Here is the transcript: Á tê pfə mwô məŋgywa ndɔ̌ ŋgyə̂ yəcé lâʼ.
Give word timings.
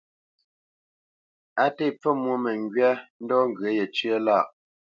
Á 1.63 1.65
tê 1.77 1.87
pfə 1.99 2.09
mwô 2.21 2.35
məŋgywa 2.43 2.91
ndɔ̌ 3.23 3.39
ŋgyə̂ 3.49 3.69
yəcé 3.77 4.09
lâʼ. 4.25 4.45